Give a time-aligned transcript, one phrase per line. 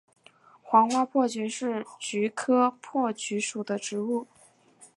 [0.63, 4.25] 黄花珀菊是菊科珀菊属的植物。